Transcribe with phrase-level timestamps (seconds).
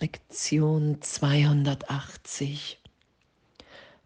[0.00, 2.80] Lektion 280.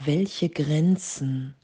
[0.00, 1.54] Welche Grenzen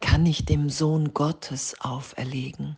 [0.00, 2.76] kann ich dem Sohn Gottes auferlegen?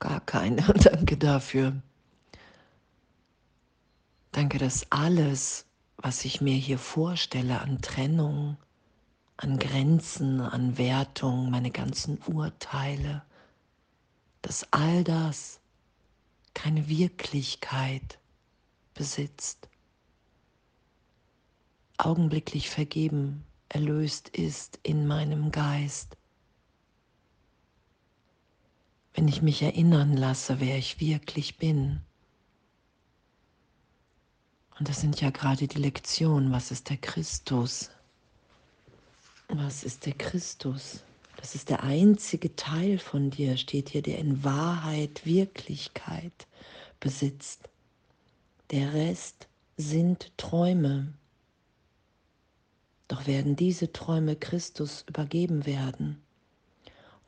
[0.00, 0.60] Gar keine.
[0.74, 1.80] Danke dafür.
[4.32, 5.64] Danke, dass alles,
[5.96, 8.58] was ich mir hier vorstelle an Trennung,
[9.38, 13.22] an Grenzen, an Wertung, meine ganzen Urteile,
[14.42, 15.57] dass all das
[16.54, 18.18] keine Wirklichkeit
[18.94, 19.68] besitzt,
[21.96, 26.16] augenblicklich vergeben, erlöst ist in meinem Geist.
[29.14, 32.00] Wenn ich mich erinnern lasse, wer ich wirklich bin.
[34.78, 37.90] Und das sind ja gerade die Lektionen, was ist der Christus?
[39.48, 41.02] Was ist der Christus?
[41.38, 46.48] Das ist der einzige Teil von dir, steht hier, der in Wahrheit Wirklichkeit
[46.98, 47.68] besitzt.
[48.72, 51.14] Der Rest sind Träume.
[53.06, 56.20] Doch werden diese Träume Christus übergeben werden,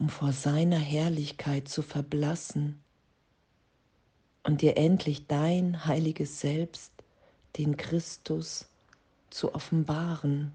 [0.01, 2.83] um vor seiner Herrlichkeit zu verblassen
[4.43, 6.93] und dir endlich dein heiliges Selbst,
[7.59, 8.67] den Christus,
[9.31, 10.51] zu offenbaren.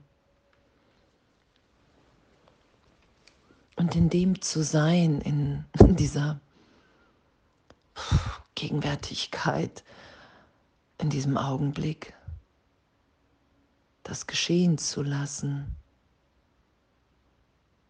[3.86, 5.64] Und in dem zu sein, in
[5.96, 6.42] dieser
[8.56, 9.84] Gegenwärtigkeit,
[10.98, 12.16] in diesem Augenblick,
[14.02, 15.76] das geschehen zu lassen,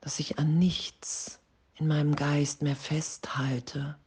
[0.01, 1.39] dass ich an nichts
[1.75, 3.97] in meinem Geist mehr festhalte.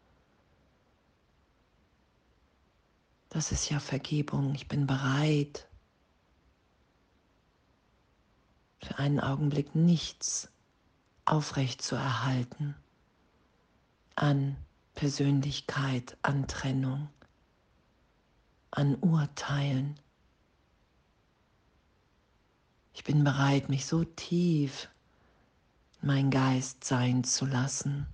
[3.30, 4.54] Das ist ja Vergebung.
[4.54, 5.66] Ich bin bereit,
[8.82, 10.50] für einen Augenblick nichts
[11.28, 12.74] aufrecht zu erhalten
[14.14, 14.56] an
[14.94, 17.08] Persönlichkeit, an Trennung,
[18.70, 19.98] an Urteilen.
[22.94, 24.88] Ich bin bereit, mich so tief
[26.00, 28.06] mein Geist sein zu lassen.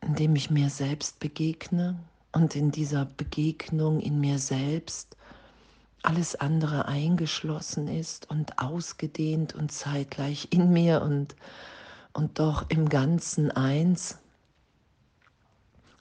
[0.00, 1.98] Indem ich mir selbst begegne
[2.32, 5.16] und in dieser Begegnung in mir selbst
[6.02, 11.36] alles andere eingeschlossen ist und ausgedehnt und zeitgleich in mir und,
[12.12, 14.18] und doch im Ganzen eins.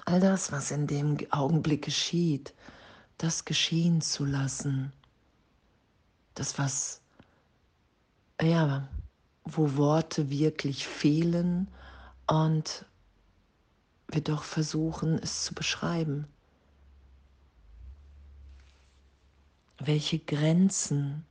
[0.06, 2.54] All das, was in dem Augenblick geschieht,
[3.18, 4.92] das geschehen zu lassen.
[6.34, 7.02] Das, was,
[8.42, 8.88] ja,
[9.44, 11.68] wo Worte wirklich fehlen
[12.28, 12.86] und
[14.08, 16.28] wir doch versuchen, es zu beschreiben.
[19.80, 21.26] Welche Grenzen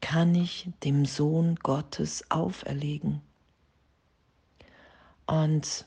[0.00, 3.20] kann ich dem Sohn Gottes auferlegen?
[5.26, 5.86] Und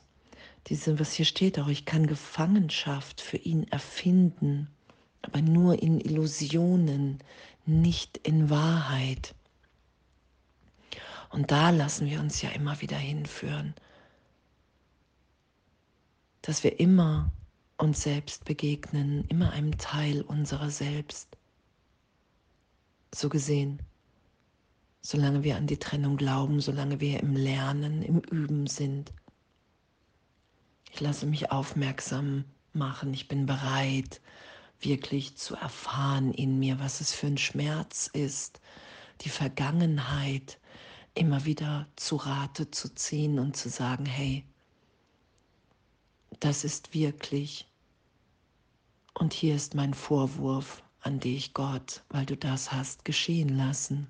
[0.67, 4.67] diese, was hier steht auch, ich kann Gefangenschaft für ihn erfinden,
[5.21, 7.19] aber nur in Illusionen,
[7.65, 9.35] nicht in Wahrheit.
[11.29, 13.75] Und da lassen wir uns ja immer wieder hinführen,
[16.41, 17.31] dass wir immer
[17.77, 21.36] uns selbst begegnen, immer einem Teil unserer selbst
[23.13, 23.81] so gesehen.
[25.01, 29.13] Solange wir an die Trennung glauben, solange wir im Lernen, im Üben sind.
[30.91, 33.13] Ich lasse mich aufmerksam machen.
[33.13, 34.21] Ich bin bereit,
[34.79, 38.61] wirklich zu erfahren in mir, was es für ein Schmerz ist,
[39.21, 40.59] die Vergangenheit
[41.13, 44.45] immer wieder zu Rate zu ziehen und zu sagen, hey,
[46.39, 47.67] das ist wirklich
[49.15, 54.07] und hier ist mein Vorwurf, an dich, Gott, weil du das hast geschehen lassen.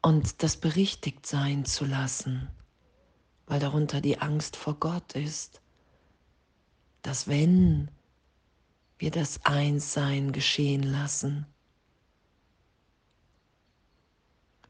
[0.00, 2.48] Und das berichtigt sein zu lassen,
[3.46, 5.60] weil darunter die Angst vor Gott ist,
[7.02, 7.90] dass wenn
[8.98, 11.46] wir das Einssein geschehen lassen,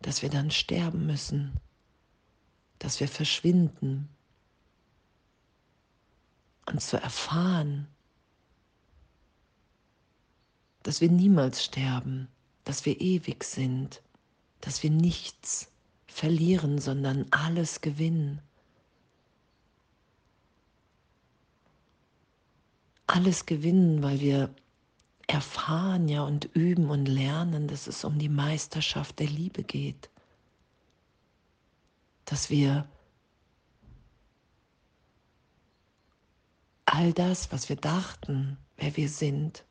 [0.01, 1.61] dass wir dann sterben müssen,
[2.79, 4.09] dass wir verschwinden
[6.67, 7.87] und zu erfahren,
[10.83, 12.29] dass wir niemals sterben,
[12.65, 14.03] dass wir ewig sind,
[14.61, 15.71] dass wir nichts
[16.07, 18.41] verlieren, sondern alles gewinnen.
[23.07, 24.55] Alles gewinnen, weil wir
[25.27, 30.11] erfahren ja und üben und lernen, dass es um die Meisterschaft der Liebe geht.
[32.25, 32.89] Dass wir
[36.85, 39.65] all das, was wir dachten, wer wir sind,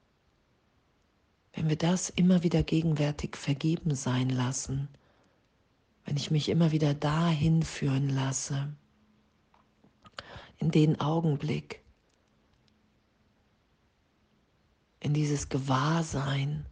[1.54, 4.88] wenn wir das immer wieder gegenwärtig vergeben sein lassen,
[6.06, 8.74] wenn ich mich immer wieder dahin führen lasse,
[10.58, 11.84] in den Augenblick,
[15.00, 16.66] in dieses Gewahrsein,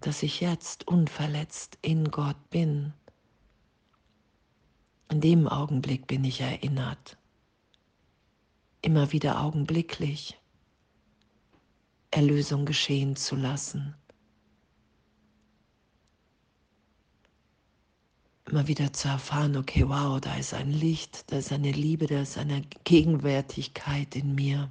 [0.00, 2.92] dass ich jetzt unverletzt in Gott bin.
[5.10, 7.16] In dem Augenblick bin ich erinnert,
[8.82, 10.41] immer wieder augenblicklich
[12.12, 13.94] Erlösung geschehen zu lassen.
[18.46, 22.22] Immer wieder zu erfahren, okay, wow, da ist ein Licht, da ist eine Liebe, da
[22.22, 24.70] ist eine Gegenwärtigkeit in mir.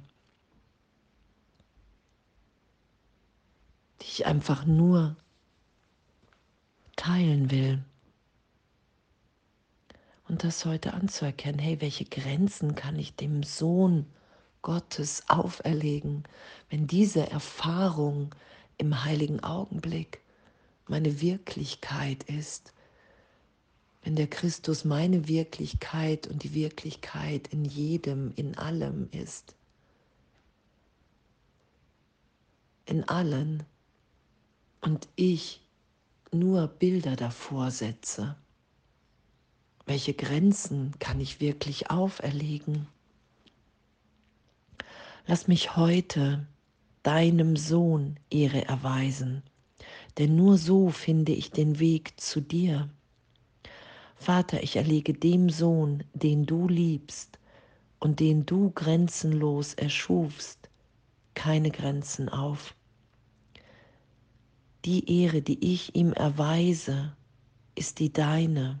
[4.02, 5.16] die ich einfach nur
[6.96, 7.84] teilen will.
[10.28, 14.06] Und das heute anzuerkennen, hey, welche Grenzen kann ich dem Sohn
[14.62, 16.24] Gottes auferlegen,
[16.70, 18.34] wenn diese Erfahrung
[18.78, 20.20] im heiligen Augenblick
[20.88, 22.72] meine Wirklichkeit ist,
[24.02, 29.54] wenn der Christus meine Wirklichkeit und die Wirklichkeit in jedem, in allem ist.
[32.86, 33.62] In allen
[34.80, 35.60] und ich
[36.32, 38.36] nur Bilder davor setze,
[39.86, 42.88] welche Grenzen kann ich wirklich auferlegen?
[45.26, 46.46] Lass mich heute
[47.04, 49.44] deinem Sohn Ehre erweisen,
[50.18, 52.90] denn nur so finde ich den Weg zu dir.
[54.16, 57.38] Vater, ich erlege dem Sohn, den du liebst
[58.00, 60.68] und den du grenzenlos erschufst,
[61.34, 62.74] keine Grenzen auf.
[64.84, 67.16] Die Ehre, die ich ihm erweise,
[67.76, 68.80] ist die deine.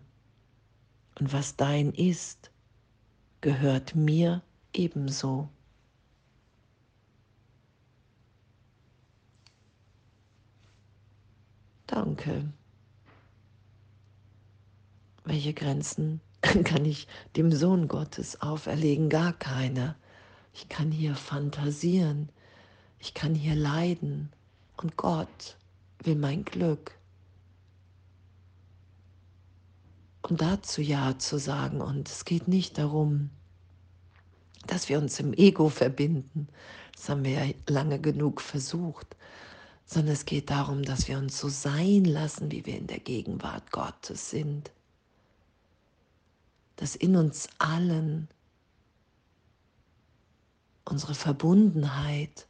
[1.20, 2.50] Und was dein ist,
[3.40, 4.42] gehört mir
[4.72, 5.48] ebenso.
[11.92, 12.50] Danke.
[15.24, 17.06] Welche Grenzen kann ich
[17.36, 19.10] dem Sohn Gottes auferlegen?
[19.10, 19.94] Gar keine.
[20.54, 22.30] Ich kann hier fantasieren.
[22.98, 24.32] Ich kann hier leiden.
[24.78, 25.58] Und Gott
[26.02, 26.98] will mein Glück.
[30.22, 31.82] Und dazu Ja zu sagen.
[31.82, 33.28] Und es geht nicht darum,
[34.66, 36.48] dass wir uns im Ego verbinden.
[36.96, 39.14] Das haben wir ja lange genug versucht.
[39.86, 43.70] Sondern es geht darum, dass wir uns so sein lassen, wie wir in der Gegenwart
[43.72, 44.70] Gottes sind.
[46.76, 48.28] Dass in uns allen
[50.84, 52.46] unsere Verbundenheit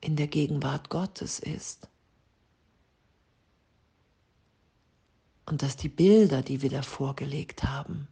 [0.00, 1.88] in der Gegenwart Gottes ist.
[5.48, 8.06] und dass die Bilder, die wir da vorgelegt haben,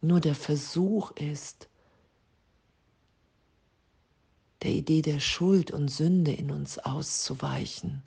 [0.00, 1.67] nur der Versuch ist,
[4.62, 8.02] der Idee der Schuld und Sünde in uns auszuweichen.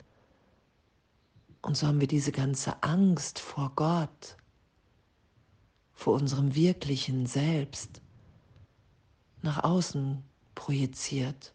[1.62, 4.36] Und so haben wir diese ganze Angst vor Gott,
[5.94, 8.00] vor unserem wirklichen Selbst
[9.42, 10.22] nach außen
[10.54, 11.54] projiziert.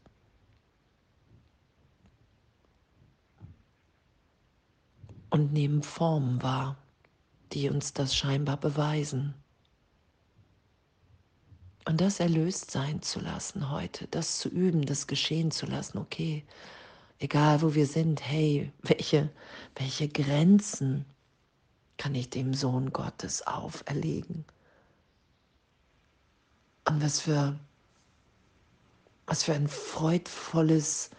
[5.30, 6.78] und nehmen Formen wahr,
[7.54, 9.34] die uns das scheinbar beweisen.
[11.88, 16.44] Und das erlöst sein zu lassen heute, das zu üben, das geschehen zu lassen, okay,
[17.20, 19.30] egal wo wir sind, hey, welche,
[19.74, 21.06] welche Grenzen
[21.96, 24.44] kann ich dem Sohn Gottes auferlegen?
[26.90, 27.58] Und was für,
[29.26, 31.12] was für ein freudvolles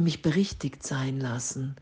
[0.00, 1.76] mich berichtigt sein lassen,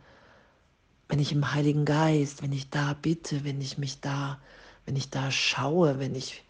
[1.06, 4.40] wenn ich im Heiligen Geist, wenn ich da bitte, wenn ich mich da,
[4.84, 6.42] wenn ich da schaue, wenn ich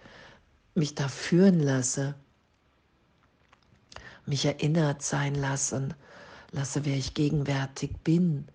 [0.75, 2.15] mich da führen lasse,
[4.27, 5.95] mich erinnert sein lassen,
[6.53, 8.47] lasse, wer ich gegenwärtig bin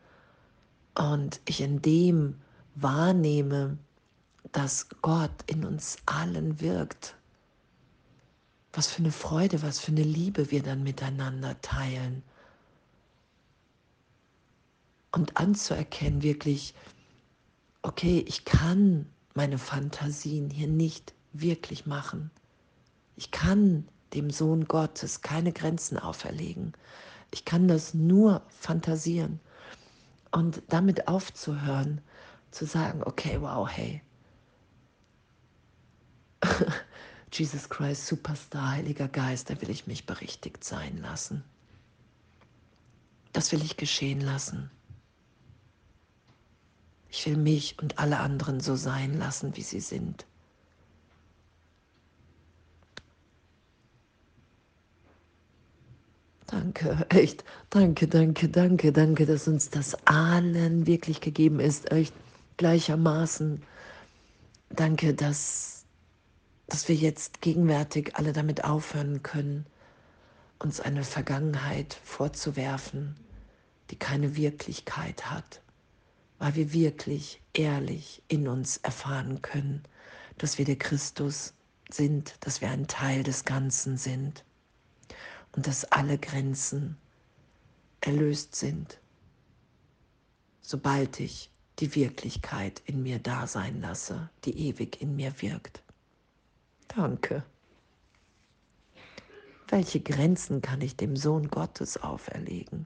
[0.95, 2.39] und ich in dem
[2.75, 3.77] wahrnehme,
[4.51, 7.15] dass Gott in uns allen wirkt.
[8.73, 12.23] Was für eine Freude, was für eine Liebe wir dann miteinander teilen
[15.11, 16.73] und anzuerkennen, wirklich,
[17.83, 22.31] okay, ich kann meine Fantasien hier nicht wirklich machen.
[23.15, 26.73] Ich kann dem Sohn Gottes keine Grenzen auferlegen.
[27.31, 29.39] Ich kann das nur fantasieren.
[30.31, 32.01] Und damit aufzuhören,
[32.51, 34.01] zu sagen, okay, wow, hey,
[37.31, 41.43] Jesus Christ, Superstar, Heiliger Geist, da will ich mich berichtigt sein lassen.
[43.31, 44.69] Das will ich geschehen lassen.
[47.09, 50.25] Ich will mich und alle anderen so sein lassen, wie sie sind.
[56.53, 57.43] Danke, echt.
[57.71, 62.13] Danke, danke, danke, danke, dass uns das allen wirklich gegeben ist, echt
[62.57, 63.63] gleichermaßen.
[64.69, 65.85] Danke, dass,
[66.67, 69.65] dass wir jetzt gegenwärtig alle damit aufhören können,
[70.59, 73.15] uns eine Vergangenheit vorzuwerfen,
[73.89, 75.59] die keine Wirklichkeit hat,
[76.37, 79.81] weil wir wirklich ehrlich in uns erfahren können,
[80.37, 81.55] dass wir der Christus
[81.89, 84.43] sind, dass wir ein Teil des Ganzen sind
[85.53, 86.97] und dass alle Grenzen
[88.01, 88.99] erlöst sind,
[90.61, 95.81] sobald ich die Wirklichkeit in mir da sein lasse, die ewig in mir wirkt.
[96.87, 97.43] Danke.
[99.67, 102.85] Welche Grenzen kann ich dem Sohn Gottes auferlegen?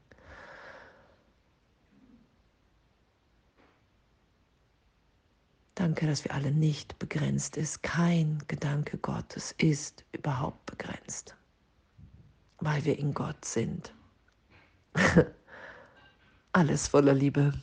[5.76, 7.84] Danke, dass wir alle nicht begrenzt ist.
[7.84, 11.38] Kein Gedanke Gottes ist überhaupt begrenzt
[12.60, 13.94] weil wir in Gott sind.
[16.52, 17.54] Alles voller Liebe.